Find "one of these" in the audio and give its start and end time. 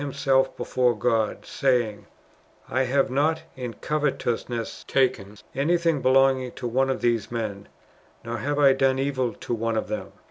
6.67-7.31